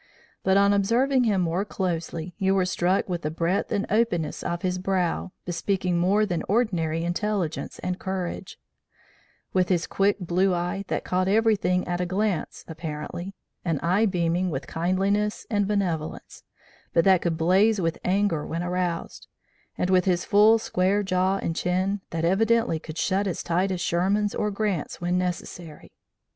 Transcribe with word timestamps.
But 0.41 0.57
on 0.57 0.73
observing 0.73 1.25
him 1.25 1.41
more 1.41 1.63
closely, 1.63 2.33
you 2.39 2.55
were 2.55 2.65
struck 2.65 3.07
with 3.07 3.21
the 3.21 3.29
breadth 3.29 3.71
and 3.71 3.85
openness 3.87 4.41
of 4.41 4.63
his 4.63 4.79
brow, 4.79 5.31
bespeaking 5.45 5.99
more 5.99 6.25
than 6.25 6.41
ordinary 6.49 7.03
intelligence 7.03 7.77
and 7.83 7.99
courage; 7.99 8.57
with 9.53 9.69
his 9.69 9.85
quick, 9.85 10.17
blue 10.19 10.55
eye, 10.55 10.85
that 10.87 11.03
caught 11.03 11.27
everything 11.27 11.87
at 11.87 12.01
a 12.01 12.07
glance 12.07 12.65
apparently 12.67 13.35
an 13.63 13.79
eye 13.81 14.07
beaming 14.07 14.49
with 14.49 14.65
kindliness 14.65 15.45
and 15.51 15.67
benevolence, 15.67 16.41
but 16.93 17.03
that 17.05 17.21
could 17.21 17.37
blaze 17.37 17.79
with 17.79 17.99
anger 18.03 18.43
when 18.43 18.63
aroused; 18.63 19.27
and 19.77 19.91
with 19.91 20.05
his 20.05 20.25
full, 20.25 20.57
square 20.57 21.03
jaw 21.03 21.37
and 21.37 21.55
chin, 21.55 22.01
that 22.09 22.25
evidently 22.25 22.79
could 22.79 22.97
shut 22.97 23.27
as 23.27 23.43
tight 23.43 23.69
as 23.71 23.79
Sherman's 23.79 24.33
or 24.33 24.49
Grant's 24.49 24.99
when 24.99 25.19
necessary. 25.19 25.91